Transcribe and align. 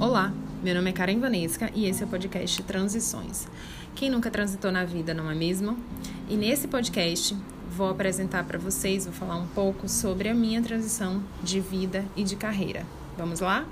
Olá, 0.00 0.32
meu 0.62 0.74
nome 0.74 0.90
é 0.90 0.92
Karen 0.92 1.20
Vanesca 1.20 1.70
e 1.72 1.86
esse 1.86 2.02
é 2.02 2.06
o 2.06 2.08
podcast 2.08 2.60
Transições. 2.64 3.46
Quem 3.94 4.10
nunca 4.10 4.28
transitou 4.28 4.72
na 4.72 4.84
vida, 4.84 5.14
não 5.14 5.30
é 5.30 5.34
mesmo? 5.34 5.78
E 6.28 6.36
nesse 6.36 6.66
podcast 6.66 7.36
vou 7.70 7.88
apresentar 7.88 8.44
para 8.44 8.58
vocês, 8.58 9.04
vou 9.04 9.14
falar 9.14 9.36
um 9.36 9.46
pouco 9.46 9.88
sobre 9.88 10.28
a 10.28 10.34
minha 10.34 10.60
transição 10.60 11.22
de 11.42 11.60
vida 11.60 12.04
e 12.16 12.24
de 12.24 12.34
carreira. 12.34 12.84
Vamos 13.16 13.38
lá? 13.38 13.64